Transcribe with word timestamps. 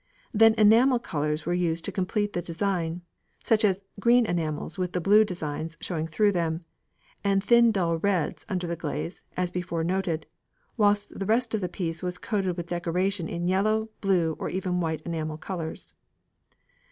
Then 0.33 0.55
enamel 0.57 0.97
colours 0.97 1.45
were 1.45 1.53
used 1.53 1.85
to 1.85 1.91
complete 1.91 2.33
the 2.33 2.41
design, 2.41 3.03
such 3.43 3.63
as 3.63 3.83
green 3.99 4.25
enamels 4.25 4.79
with 4.79 4.93
the 4.93 4.99
blue 4.99 5.23
designs 5.23 5.77
showing 5.79 6.07
through 6.07 6.31
them 6.31 6.65
and 7.23 7.43
thin 7.43 7.71
dull 7.71 7.99
reds 7.99 8.43
under 8.49 8.65
the 8.65 8.75
glaze, 8.75 9.21
as 9.37 9.51
before 9.51 9.83
noted, 9.83 10.25
whilst 10.75 11.19
the 11.19 11.25
rest 11.27 11.53
of 11.53 11.61
the 11.61 11.69
piece 11.69 12.01
was 12.01 12.17
coated 12.17 12.57
with 12.57 12.65
decoration 12.65 13.29
in 13.29 13.47
yellow, 13.47 13.91
blue, 14.01 14.35
or 14.39 14.49
even 14.49 14.79
white 14.81 15.01
enamel 15.05 15.37
colours. 15.37 15.93